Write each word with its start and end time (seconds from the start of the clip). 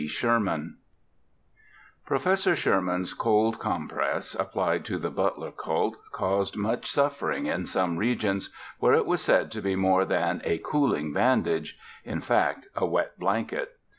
SHERMAN 0.07 0.77
Professor 2.07 2.55
Sherman's 2.55 3.13
cold 3.13 3.59
compress, 3.59 4.33
applied 4.33 4.83
to 4.85 4.97
the 4.97 5.11
Butler 5.11 5.51
cult, 5.51 5.95
caused 6.11 6.57
much 6.57 6.89
suffering 6.89 7.45
in 7.45 7.67
some 7.67 7.97
regions, 7.97 8.49
where 8.79 8.93
it 8.95 9.05
was 9.05 9.21
said 9.21 9.51
to 9.51 9.61
be 9.61 9.75
more 9.75 10.03
than 10.03 10.41
a 10.43 10.57
cooling 10.57 11.13
bandage 11.13 11.77
in 12.03 12.19
fact, 12.19 12.65
a 12.75 12.83
wet 12.83 13.19
blanket. 13.19 13.77